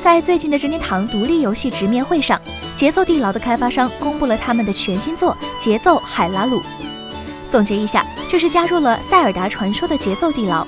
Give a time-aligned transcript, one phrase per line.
[0.00, 2.40] 在最近的任天堂独立游戏直面会上，
[2.76, 6.60] 节奏地牢的开发商公布了他们的全新作《节奏海拉鲁》。
[7.50, 10.64] 总结一下，就是加入了塞尔达传说的节奏地牢。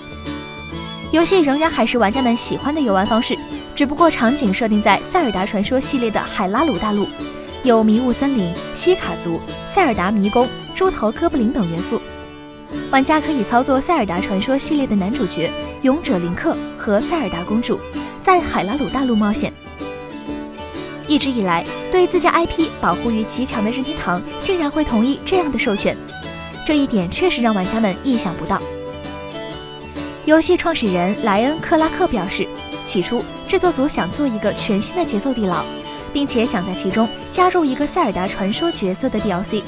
[1.13, 3.39] 游戏仍然还是玩家们喜欢的游玩方式，
[3.75, 7.07] 只不过场景设定在塞尔达传说系列的海拉鲁大陆，
[7.63, 9.41] 有迷雾森林、西卡族、
[9.73, 12.03] 塞尔达迷宫、猪头哥布林等元素。
[12.91, 15.51] 玩家可以操作塞尔达传说系列的男主角
[15.83, 17.79] 勇者林克和塞尔达公主，
[18.21, 19.53] 在海拉鲁大陆冒险。
[21.07, 25.97] 一直以来对自家 IP 保护欲极强的任天堂，竟然会同意这样的授权，
[26.65, 28.61] 这一点确实让玩家们意想不到。
[30.25, 32.47] 游戏创始人莱恩·克拉克表示，
[32.85, 35.65] 起初制作组想做一个全新的节奏地牢，
[36.13, 39.63] 并且想在其中加入一个塞尔达传说角色的 DLC，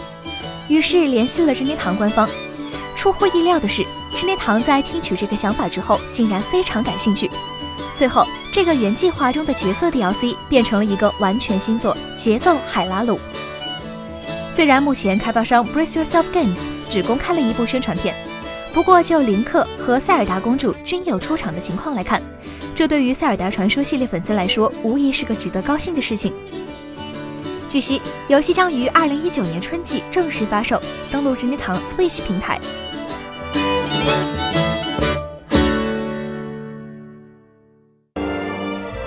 [0.68, 2.28] 于是联系了任天堂官方。
[2.94, 7.28] 出乎意料的是，任天堂在听取这个想法之后，竟然非常感兴趣。
[8.02, 13.14] 最后，这个原计划中的角色 DLC 变成了一个完全新作《节奏海拉鲁》。
[14.52, 16.58] 虽然目前开发商 Brace Yourself Games
[16.90, 18.12] 只公开了一部宣传片。
[18.74, 22.20] 不过，就林克和塞尔达公主均有出场的情况来看，
[22.74, 26.32] 这对于塞尔达传说系列粉丝来说，无疑是个值得高兴的事情。
[27.68, 32.60] 据悉，游戏将于二零一九年春季正式发售，登陆任天堂 Switch 平台。